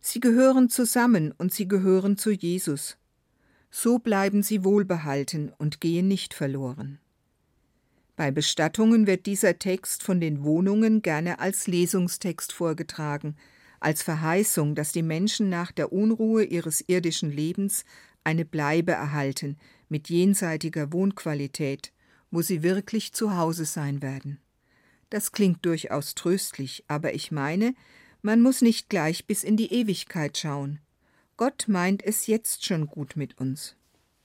Sie 0.01 0.21
gehören 0.21 0.69
zusammen 0.69 1.33
und 1.39 1.55
sie 1.55 1.69
gehören 1.69 2.19
zu 2.19 2.31
Jesus. 2.31 2.98
So 3.71 3.99
bleiben 3.99 4.43
sie 4.43 4.65
wohlbehalten 4.65 5.53
und 5.59 5.81
gehen 5.81 6.09
nicht 6.09 6.35
verloren. 6.35 6.99
Bei 8.17 8.31
Bestattungen 8.31 9.07
wird 9.07 9.27
dieser 9.27 9.59
Text 9.59 10.03
von 10.03 10.21
den 10.21 10.43
Wohnungen 10.43 11.03
gerne 11.03 11.39
als 11.39 11.67
Lesungstext 11.67 12.53
vorgetragen, 12.53 13.37
als 13.79 14.03
Verheißung, 14.03 14.75
dass 14.75 14.91
die 14.91 15.05
Menschen 15.05 15.49
nach 15.51 15.71
der 15.71 15.93
Unruhe 15.93 16.43
ihres 16.43 16.83
irdischen 16.89 17.31
Lebens 17.31 17.85
eine 18.25 18.45
Bleibe 18.45 18.93
erhalten 18.93 19.57
mit 19.89 20.09
jenseitiger 20.09 20.93
Wohnqualität, 20.93 21.93
wo 22.31 22.43
sie 22.43 22.63
wirklich 22.63 23.13
zu 23.13 23.37
Hause 23.37 23.65
sein 23.65 24.03
werden. 24.03 24.39
Das 25.11 25.33
klingt 25.33 25.65
durchaus 25.65 26.15
tröstlich, 26.15 26.85
aber 26.89 27.15
ich 27.15 27.31
meine, 27.31 27.75
man 28.21 28.43
muss 28.43 28.61
nicht 28.63 28.91
gleich 28.91 29.27
bis 29.27 29.45
in 29.45 29.57
die 29.57 29.73
Ewigkeit 29.73 30.37
schauen. 30.37 30.81
Gott 31.39 31.67
meint 31.69 32.05
es 32.05 32.27
jetzt 32.27 32.67
schon 32.67 32.89
gut 32.89 33.15
mit 33.15 33.39
uns. 33.39 33.77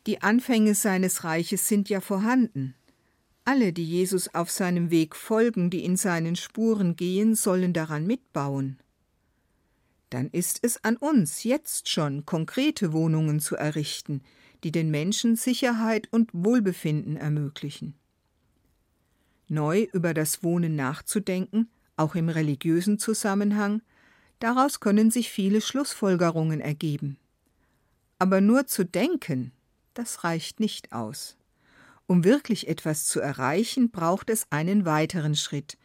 Die 0.07 0.23
Anfänge 0.23 0.73
seines 0.73 1.23
Reiches 1.23 1.67
sind 1.67 1.87
ja 1.87 2.01
vorhanden. 2.01 2.73
Alle, 3.45 3.71
die 3.71 3.85
Jesus 3.85 4.33
auf 4.33 4.49
seinem 4.49 4.89
Weg 4.89 5.15
folgen, 5.15 5.69
die 5.69 5.85
in 5.85 5.95
seinen 5.95 6.35
Spuren 6.35 6.95
gehen, 6.95 7.35
sollen 7.35 7.71
daran 7.71 8.07
mitbauen. 8.07 8.79
Dann 10.09 10.29
ist 10.31 10.59
es 10.63 10.83
an 10.83 10.97
uns, 10.97 11.43
jetzt 11.43 11.87
schon 11.87 12.25
konkrete 12.25 12.93
Wohnungen 12.93 13.39
zu 13.39 13.55
errichten, 13.55 14.21
die 14.63 14.71
den 14.71 14.89
Menschen 14.89 15.35
Sicherheit 15.35 16.07
und 16.11 16.31
Wohlbefinden 16.33 17.15
ermöglichen. 17.15 17.93
Neu 19.47 19.87
über 19.93 20.15
das 20.15 20.41
Wohnen 20.41 20.75
nachzudenken, 20.75 21.69
auch 21.95 22.15
im 22.15 22.29
religiösen 22.29 22.97
Zusammenhang, 22.97 23.83
daraus 24.43 24.81
können 24.81 25.09
sich 25.09 25.31
viele 25.31 25.61
Schlussfolgerungen 25.61 26.59
ergeben. 26.59 27.17
Aber 28.19 28.41
nur 28.41 28.67
zu 28.67 28.83
denken, 28.83 29.53
das 29.93 30.25
reicht 30.25 30.59
nicht 30.59 30.91
aus. 30.91 31.37
Um 32.07 32.25
wirklich 32.25 32.67
etwas 32.67 33.05
zu 33.05 33.21
erreichen, 33.21 33.89
braucht 33.89 34.29
es 34.29 34.45
einen 34.49 34.83
weiteren 34.83 35.35
Schritt, 35.35 35.77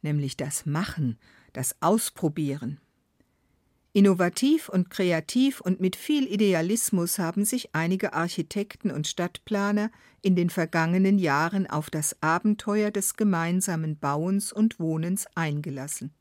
nämlich 0.00 0.36
das 0.36 0.64
Machen, 0.64 1.18
das 1.52 1.74
Ausprobieren. 1.80 2.78
Innovativ 3.92 4.68
und 4.68 4.90
kreativ 4.90 5.60
und 5.60 5.80
mit 5.80 5.96
viel 5.96 6.32
Idealismus 6.32 7.18
haben 7.18 7.44
sich 7.44 7.74
einige 7.74 8.12
Architekten 8.12 8.92
und 8.92 9.08
Stadtplaner 9.08 9.90
in 10.22 10.36
den 10.36 10.50
vergangenen 10.50 11.18
Jahren 11.18 11.68
auf 11.68 11.90
das 11.90 12.16
Abenteuer 12.22 12.92
des 12.92 13.16
gemeinsamen 13.16 13.98
Bauens 13.98 14.52
und 14.52 14.78
Wohnens 14.78 15.26
eingelassen. 15.34 16.12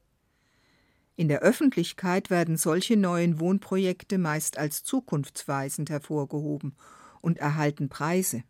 In 1.15 1.27
der 1.27 1.41
Öffentlichkeit 1.41 2.29
werden 2.29 2.57
solche 2.57 2.97
neuen 2.97 3.39
Wohnprojekte 3.39 4.17
meist 4.17 4.57
als 4.57 4.83
zukunftsweisend 4.83 5.89
hervorgehoben 5.91 6.75
und 7.21 7.37
erhalten 7.37 7.87
Preise. 7.87 8.43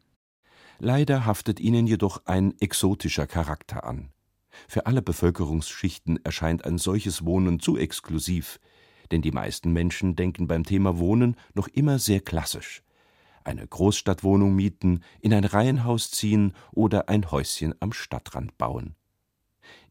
Leider 0.79 1.25
haftet 1.25 1.60
ihnen 1.60 1.88
jedoch 1.88 2.25
ein 2.25 2.53
exotischer 2.60 3.27
Charakter 3.27 3.84
an. 3.84 4.10
Für 4.67 4.86
alle 4.86 5.01
Bevölkerungsschichten 5.01 6.24
erscheint 6.24 6.63
ein 6.65 6.77
solches 6.77 7.25
Wohnen 7.25 7.60
zu 7.60 7.77
exklusiv, 7.77 8.60
denn 9.12 9.22
die 9.22 9.32
meisten 9.32 9.74
Menschen 9.74 10.15
denken 10.15 10.48
beim 10.48 10.63
Thema 10.63 11.00
Wohnen 11.00 11.36
noch 11.53 11.67
immer 11.67 12.00
sehr 12.00 12.22
klassisch. 12.22 12.84
Eine 13.43 13.67
Großstadtwohnung 13.67 14.55
mieten, 14.55 15.01
in 15.20 15.34
ein 15.34 15.43
Reihenhaus 15.43 16.12
ziehen 16.12 16.53
oder 16.72 17.10
ein 17.10 17.29
Häuschen 17.29 17.75
am 17.82 17.91
Stadtrand 17.91 18.58
bauen. 18.58 18.96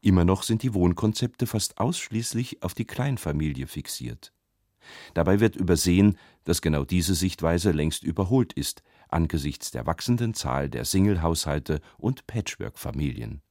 Immer 0.01 0.25
noch 0.25 0.43
sind 0.43 0.63
die 0.63 0.73
Wohnkonzepte 0.73 1.47
fast 1.47 1.77
ausschließlich 1.77 2.63
auf 2.63 2.73
die 2.73 2.85
Kleinfamilie 2.85 3.67
fixiert. 3.67 4.33
Dabei 5.13 5.39
wird 5.39 5.55
übersehen, 5.55 6.17
dass 6.43 6.61
genau 6.61 6.83
diese 6.83 7.15
Sichtweise 7.15 7.71
längst 7.71 8.03
überholt 8.03 8.53
ist, 8.53 8.83
angesichts 9.07 9.71
der 9.71 9.85
wachsenden 9.85 10.33
Zahl 10.33 10.69
der 10.69 10.85
Singlehaushalte 10.85 11.79
und 11.97 12.27
Patchwork-Familien. 12.27 13.41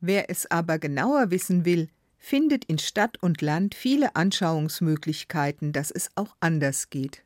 Wer 0.00 0.30
es 0.30 0.50
aber 0.50 0.78
genauer 0.78 1.30
wissen 1.30 1.64
will, 1.64 1.88
findet 2.18 2.64
in 2.64 2.78
Stadt 2.78 3.22
und 3.22 3.40
Land 3.40 3.74
viele 3.74 4.16
Anschauungsmöglichkeiten, 4.16 5.72
dass 5.72 5.90
es 5.90 6.10
auch 6.16 6.36
anders 6.40 6.90
geht. 6.90 7.24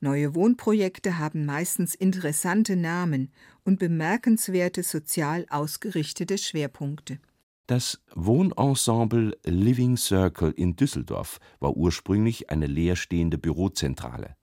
Neue 0.00 0.34
Wohnprojekte 0.34 1.18
haben 1.18 1.46
meistens 1.46 1.94
interessante 1.94 2.74
Namen 2.74 3.30
und 3.64 3.78
bemerkenswerte 3.78 4.82
sozial 4.82 5.46
ausgerichtete 5.48 6.38
Schwerpunkte. 6.38 7.20
Das 7.66 8.02
Wohnensemble 8.14 9.38
Living 9.44 9.96
Circle 9.96 10.50
in 10.50 10.74
Düsseldorf 10.74 11.38
war 11.60 11.76
ursprünglich 11.76 12.50
eine 12.50 12.66
leerstehende 12.66 13.38
Bürozentrale. 13.38 14.36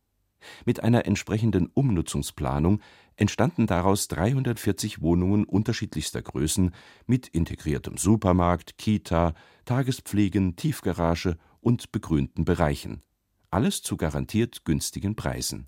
Mit 0.66 0.84
einer 0.84 1.06
entsprechenden 1.06 1.68
Umnutzungsplanung 1.68 2.82
entstanden 3.18 3.68
daraus 3.68 4.08
340 4.08 5.02
Wohnungen 5.02 5.44
unterschiedlichster 5.44 6.22
Größen 6.22 6.72
mit 7.08 7.28
integriertem 7.28 7.98
Supermarkt, 7.98 8.78
Kita, 8.78 9.34
Tagespflegen, 9.66 10.56
Tiefgarage 10.56 11.38
und 11.60 11.92
begrünten 11.92 12.46
Bereichen. 12.46 13.02
Alles 13.52 13.82
zu 13.82 13.98
garantiert 13.98 14.64
günstigen 14.64 15.18
Preisen. 15.18 15.68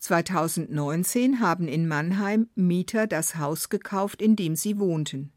2019 0.00 1.40
haben 1.40 1.68
in 1.68 1.86
Mannheim 1.86 2.48
Mieter 2.56 3.06
das 3.06 3.36
Haus 3.36 3.68
gekauft, 3.68 4.20
in 4.20 4.34
dem 4.34 4.56
sie 4.56 4.78
wohnten. 4.78 5.32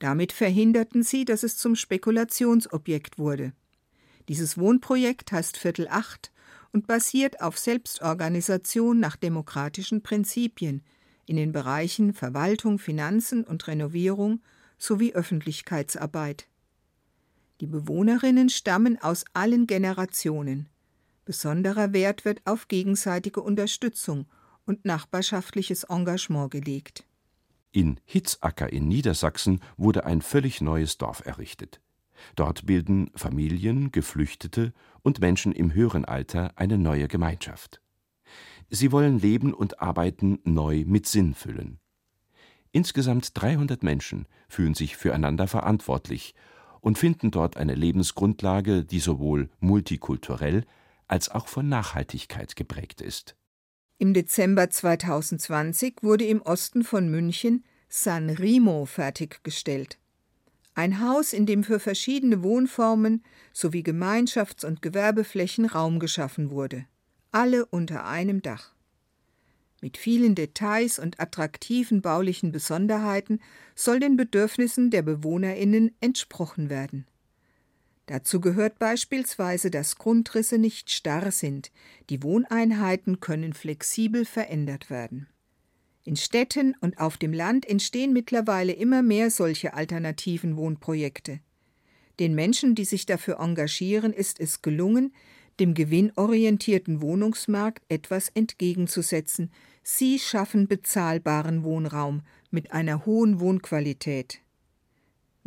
Damit 0.00 0.32
verhinderten 0.32 1.02
sie, 1.02 1.24
dass 1.24 1.44
es 1.44 1.56
zum 1.56 1.76
Spekulationsobjekt 1.76 3.18
wurde. 3.18 3.52
Dieses 4.28 4.58
Wohnprojekt 4.58 5.30
heißt 5.30 5.56
Viertel 5.56 5.88
8 5.88 6.32
und 6.72 6.86
basiert 6.86 7.42
auf 7.42 7.58
Selbstorganisation 7.58 8.98
nach 8.98 9.16
demokratischen 9.16 10.02
Prinzipien 10.02 10.82
in 11.26 11.36
den 11.36 11.52
Bereichen 11.52 12.14
Verwaltung, 12.14 12.78
Finanzen 12.78 13.44
und 13.44 13.66
Renovierung 13.68 14.40
sowie 14.78 15.12
Öffentlichkeitsarbeit. 15.12 16.48
Die 17.60 17.66
Bewohnerinnen 17.66 18.48
stammen 18.48 19.00
aus 19.02 19.24
allen 19.34 19.66
Generationen. 19.66 20.68
Besonderer 21.26 21.92
Wert 21.92 22.24
wird 22.24 22.40
auf 22.46 22.68
gegenseitige 22.68 23.42
Unterstützung 23.42 24.26
und 24.64 24.86
nachbarschaftliches 24.86 25.84
Engagement 25.84 26.50
gelegt. 26.50 27.04
In 27.72 28.00
Hitzacker 28.04 28.72
in 28.72 28.88
Niedersachsen 28.88 29.60
wurde 29.76 30.04
ein 30.04 30.22
völlig 30.22 30.60
neues 30.60 30.98
Dorf 30.98 31.24
errichtet. 31.24 31.80
Dort 32.34 32.66
bilden 32.66 33.10
Familien, 33.14 33.92
Geflüchtete 33.92 34.72
und 35.02 35.20
Menschen 35.20 35.52
im 35.52 35.72
höheren 35.72 36.04
Alter 36.04 36.52
eine 36.56 36.78
neue 36.78 37.06
Gemeinschaft. 37.06 37.80
Sie 38.68 38.92
wollen 38.92 39.18
Leben 39.18 39.54
und 39.54 39.80
Arbeiten 39.80 40.40
neu 40.44 40.84
mit 40.86 41.06
Sinn 41.06 41.34
füllen. 41.34 41.78
Insgesamt 42.72 43.32
300 43.40 43.82
Menschen 43.82 44.26
fühlen 44.48 44.74
sich 44.74 44.96
füreinander 44.96 45.48
verantwortlich 45.48 46.34
und 46.80 46.98
finden 46.98 47.30
dort 47.30 47.56
eine 47.56 47.74
Lebensgrundlage, 47.74 48.84
die 48.84 49.00
sowohl 49.00 49.50
multikulturell 49.58 50.64
als 51.08 51.28
auch 51.28 51.48
von 51.48 51.68
Nachhaltigkeit 51.68 52.54
geprägt 52.54 53.00
ist. 53.00 53.36
Im 54.00 54.14
Dezember 54.14 54.70
2020 54.70 55.96
wurde 56.00 56.24
im 56.24 56.40
Osten 56.40 56.84
von 56.84 57.10
München 57.10 57.64
San 57.90 58.30
Remo 58.30 58.86
fertiggestellt. 58.86 59.98
Ein 60.74 61.06
Haus, 61.06 61.34
in 61.34 61.44
dem 61.44 61.62
für 61.64 61.78
verschiedene 61.78 62.42
Wohnformen 62.42 63.22
sowie 63.52 63.82
Gemeinschafts- 63.82 64.64
und 64.64 64.80
Gewerbeflächen 64.80 65.66
Raum 65.66 65.98
geschaffen 65.98 66.48
wurde. 66.48 66.86
Alle 67.30 67.66
unter 67.66 68.06
einem 68.06 68.40
Dach. 68.40 68.74
Mit 69.82 69.98
vielen 69.98 70.34
Details 70.34 70.98
und 70.98 71.20
attraktiven 71.20 72.00
baulichen 72.00 72.52
Besonderheiten 72.52 73.38
soll 73.74 74.00
den 74.00 74.16
Bedürfnissen 74.16 74.90
der 74.90 75.02
BewohnerInnen 75.02 75.94
entsprochen 76.00 76.70
werden. 76.70 77.06
Dazu 78.10 78.40
gehört 78.40 78.80
beispielsweise, 78.80 79.70
dass 79.70 79.94
Grundrisse 79.94 80.58
nicht 80.58 80.90
starr 80.90 81.30
sind, 81.30 81.70
die 82.08 82.24
Wohneinheiten 82.24 83.20
können 83.20 83.52
flexibel 83.52 84.24
verändert 84.24 84.90
werden. 84.90 85.28
In 86.02 86.16
Städten 86.16 86.74
und 86.80 86.98
auf 86.98 87.18
dem 87.18 87.32
Land 87.32 87.68
entstehen 87.68 88.12
mittlerweile 88.12 88.72
immer 88.72 89.02
mehr 89.02 89.30
solche 89.30 89.74
alternativen 89.74 90.56
Wohnprojekte. 90.56 91.38
Den 92.18 92.34
Menschen, 92.34 92.74
die 92.74 92.84
sich 92.84 93.06
dafür 93.06 93.38
engagieren, 93.38 94.12
ist 94.12 94.40
es 94.40 94.60
gelungen, 94.60 95.14
dem 95.60 95.74
gewinnorientierten 95.74 97.00
Wohnungsmarkt 97.00 97.84
etwas 97.88 98.28
entgegenzusetzen. 98.30 99.52
Sie 99.84 100.18
schaffen 100.18 100.66
bezahlbaren 100.66 101.62
Wohnraum 101.62 102.22
mit 102.50 102.72
einer 102.72 103.06
hohen 103.06 103.38
Wohnqualität. 103.38 104.40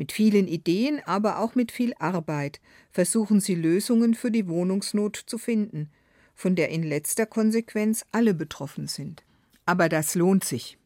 Mit 0.03 0.11
vielen 0.11 0.49
Ideen, 0.49 0.99
aber 1.05 1.39
auch 1.39 1.55
mit 1.55 1.71
viel 1.71 1.93
Arbeit 1.97 2.59
versuchen 2.91 3.39
sie 3.39 3.55
Lösungen 3.55 4.15
für 4.15 4.31
die 4.31 4.49
Wohnungsnot 4.49 5.15
zu 5.15 5.37
finden, 5.37 5.89
von 6.35 6.57
der 6.57 6.67
in 6.71 6.83
letzter 6.83 7.25
Konsequenz 7.25 8.03
alle 8.11 8.33
betroffen 8.33 8.89
sind. 8.89 9.23
Aber 9.65 9.87
das 9.87 10.15
lohnt 10.15 10.43
sich. 10.43 10.77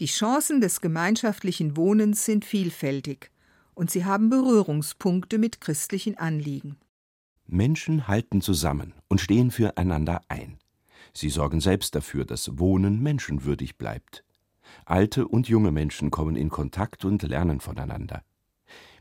Die 0.00 0.06
Chancen 0.06 0.60
des 0.60 0.80
gemeinschaftlichen 0.80 1.76
Wohnens 1.76 2.24
sind 2.24 2.44
vielfältig 2.44 3.30
und 3.74 3.92
sie 3.92 4.04
haben 4.04 4.30
Berührungspunkte 4.30 5.38
mit 5.38 5.60
christlichen 5.60 6.18
Anliegen. 6.18 6.74
Menschen 7.46 8.08
halten 8.08 8.40
zusammen 8.40 8.94
und 9.06 9.20
stehen 9.20 9.52
füreinander 9.52 10.22
ein. 10.26 10.58
Sie 11.14 11.28
sorgen 11.28 11.60
selbst 11.60 11.94
dafür, 11.94 12.24
dass 12.24 12.58
Wohnen 12.58 13.00
menschenwürdig 13.00 13.78
bleibt. 13.78 14.24
Alte 14.86 15.28
und 15.28 15.48
junge 15.48 15.70
Menschen 15.70 16.10
kommen 16.10 16.34
in 16.34 16.48
Kontakt 16.48 17.04
und 17.04 17.22
lernen 17.22 17.60
voneinander. 17.60 18.24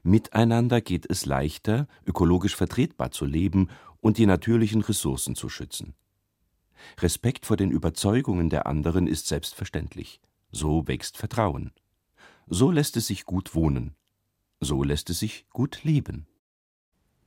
Miteinander 0.04 0.82
geht 0.82 1.10
es 1.10 1.26
leichter, 1.26 1.88
ökologisch 2.06 2.56
vertretbar 2.56 3.12
zu 3.12 3.26
leben 3.26 3.70
und 4.00 4.18
die 4.18 4.26
natürlichen 4.26 4.82
Ressourcen 4.82 5.36
zu 5.36 5.50
schützen. 5.50 5.94
Respekt 7.00 7.46
vor 7.46 7.58
den 7.58 7.72
Überzeugungen 7.72 8.50
der 8.50 8.66
anderen 8.66 9.08
ist 9.08 9.28
selbstverständlich. 9.28 10.22
So 10.52 10.88
wächst 10.88 11.18
Vertrauen. 11.18 11.72
So 12.48 12.72
lässt 12.72 12.98
es 12.98 13.08
sich 13.08 13.26
gut 13.26 13.54
wohnen. 13.54 13.96
So 14.60 14.84
lässt 14.84 15.10
es 15.10 15.20
sich 15.20 15.48
gut 15.50 15.84
leben. 15.84 16.28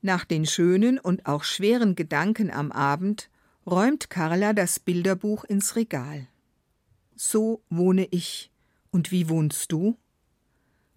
Nach 0.01 0.25
den 0.25 0.47
schönen 0.47 0.99
und 0.99 1.27
auch 1.27 1.45
schweren 1.45 1.95
Gedanken 1.95 2.51
am 2.51 2.73
Abend 2.73 3.31
räumt 3.67 4.11
Carla 4.11 4.53
das 4.53 4.81
Bilderbuch 4.81 5.45
ins 5.45 5.77
Regal. 5.77 6.27
So 7.15 7.63
wohne 7.71 8.07
ich. 8.11 8.51
Und 8.91 9.13
wie 9.13 9.29
wohnst 9.29 9.71
du? 9.71 9.97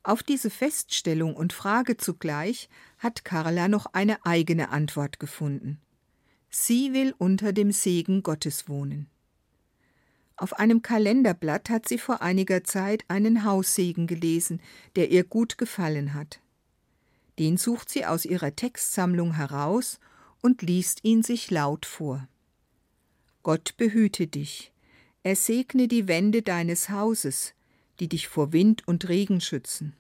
Auf 0.06 0.22
diese 0.22 0.52
Feststellung 0.52 1.36
und 1.36 1.52
Frage 1.52 1.98
zugleich 1.98 2.70
hat 3.00 3.26
Carla 3.26 3.68
noch 3.68 3.88
eine 3.88 4.24
eigene 4.24 4.70
Antwort 4.70 5.20
gefunden. 5.20 5.82
Sie 6.52 6.94
will 6.94 7.16
unter 7.18 7.54
dem 7.54 7.72
Segen 7.72 8.22
Gottes 8.22 8.70
wohnen. 8.70 9.10
Auf 10.38 10.54
einem 10.60 10.84
Kalenderblatt 10.84 11.72
hat 11.72 11.88
sie 11.88 11.98
vor 11.98 12.22
einiger 12.22 12.64
Zeit 12.64 13.04
einen 13.08 13.46
Haussegen 13.46 14.06
gelesen, 14.06 14.62
der 14.96 15.10
ihr 15.10 15.24
gut 15.24 15.58
gefallen 15.58 16.14
hat. 16.14 16.40
Den 17.40 17.58
sucht 17.58 17.90
sie 17.90 18.06
aus 18.06 18.26
ihrer 18.26 18.56
Textsammlung 18.56 19.34
heraus 19.34 20.00
und 20.40 20.62
liest 20.62 21.04
ihn 21.04 21.24
sich 21.24 21.50
laut 21.50 21.88
vor. 21.88 22.28
Gott 23.42 23.76
behüte 23.78 24.28
dich, 24.28 24.72
er 25.24 25.36
segne 25.36 25.88
die 25.88 26.08
Wände 26.08 26.44
deines 26.44 26.92
Hauses, 26.92 27.56
die 28.00 28.08
dich 28.08 28.28
vor 28.28 28.54
Wind 28.54 28.88
und 28.88 29.08
Regen 29.10 29.42
schützen. 29.42 29.94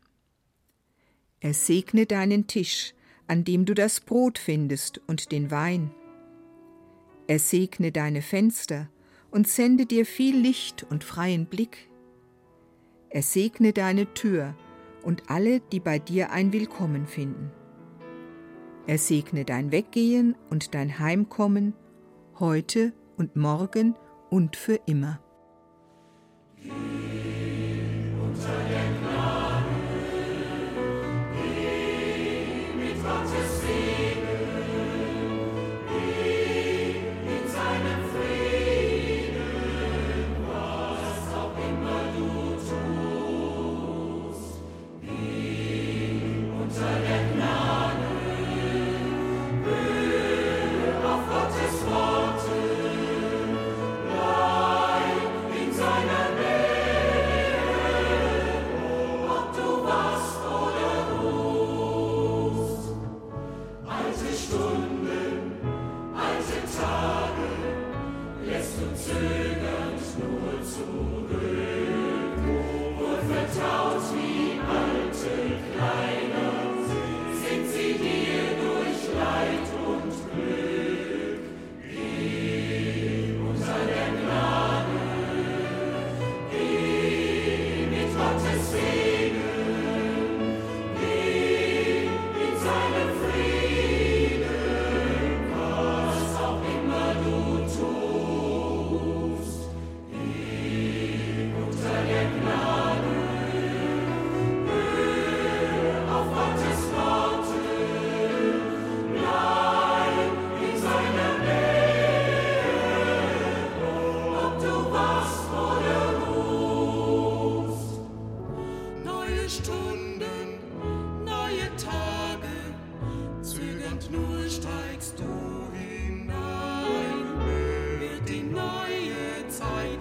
Er 1.39 1.53
segne 1.53 2.05
deinen 2.05 2.47
Tisch, 2.47 2.93
an 3.27 3.43
dem 3.43 3.65
du 3.65 3.73
das 3.73 3.99
Brot 3.99 4.38
findest 4.38 5.01
und 5.08 5.31
den 5.31 5.51
Wein. 5.51 5.91
Er 7.27 7.39
segne 7.39 7.91
deine 7.91 8.21
Fenster 8.21 8.89
und 9.31 9.47
sende 9.47 9.86
dir 9.86 10.05
viel 10.05 10.38
Licht 10.38 10.86
und 10.89 11.03
freien 11.03 11.45
Blick. 11.45 11.89
Er 13.10 13.23
segne 13.23 13.73
deine 13.73 14.13
Tür 14.13 14.55
und 15.03 15.29
alle, 15.29 15.60
die 15.60 15.79
bei 15.79 15.99
dir 15.99 16.31
ein 16.31 16.53
Willkommen 16.53 17.08
finden. 17.08 17.51
Er 18.88 18.97
segne 18.97 19.45
dein 19.45 19.71
Weggehen 19.71 20.36
und 20.49 20.75
dein 20.75 20.99
Heimkommen, 20.99 21.73
heute 22.39 22.93
und 23.17 23.36
morgen 23.36 23.95
und 24.29 24.55
für 24.55 24.79
immer. 24.86 25.19
to. 28.36 28.74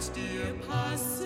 dear 0.08 0.52
past. 0.68 1.23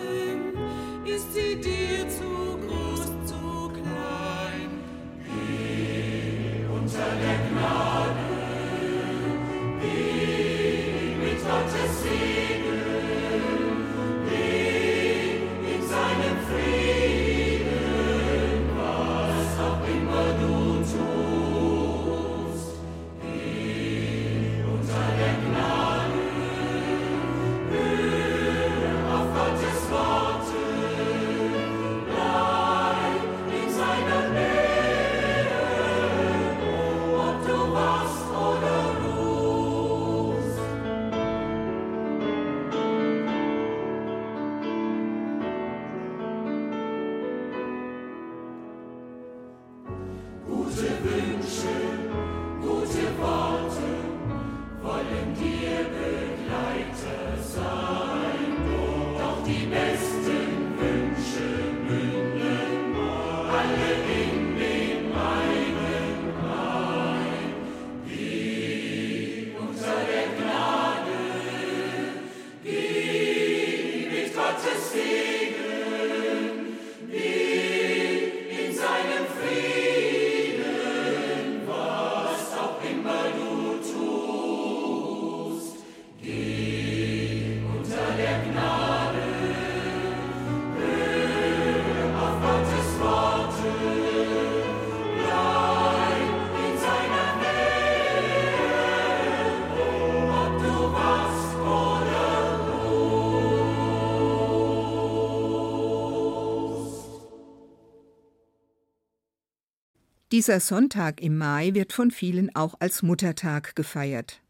Dieser 110.39 110.61
Sonntag 110.61 111.19
im 111.19 111.37
Mai 111.37 111.73
wird 111.73 111.91
von 111.91 112.11
vielen 112.11 112.55
auch 112.55 112.75
als 112.79 113.03
Muttertag 113.03 113.75
gefeiert. 113.75 114.41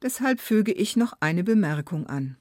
Deshalb 0.00 0.40
füge 0.40 0.72
ich 0.72 0.96
noch 0.96 1.12
eine 1.20 1.44
Bemerkung 1.44 2.06
an. 2.06 2.38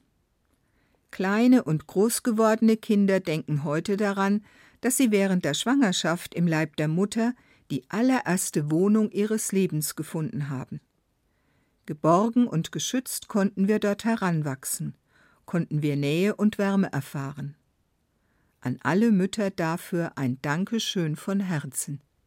Kleine 1.12 1.66
und 1.66 1.88
groß 1.88 2.24
gewordene 2.24 2.78
Kinder 2.78 3.20
denken 3.20 3.66
heute 3.66 3.98
daran, 3.98 4.42
dass 4.80 4.96
sie 4.96 5.12
während 5.12 5.44
der 5.44 5.54
Schwangerschaft 5.54 6.34
im 6.34 6.48
Leib 6.48 6.78
der 6.78 6.88
Mutter 6.88 7.34
die 7.72 7.84
allererste 7.90 8.72
Wohnung 8.72 9.12
ihres 9.12 9.52
Lebens 9.52 9.98
gefunden 9.98 10.50
haben. 10.50 10.80
Geborgen 11.88 12.48
und 12.48 12.72
geschützt 12.72 13.28
konnten 13.28 13.68
wir 13.68 13.80
dort 13.80 14.06
heranwachsen, 14.06 14.96
konnten 15.44 15.82
wir 15.82 15.98
Nähe 15.98 16.38
und 16.38 16.58
Wärme 16.58 16.90
erfahren. 16.94 17.58
An 18.62 18.80
alle 18.82 19.12
Mütter 19.12 19.52
dafür 19.52 20.14
ein 20.16 20.42
Dankeschön 20.42 21.18
von 21.18 21.42
Herzen. 21.42 22.00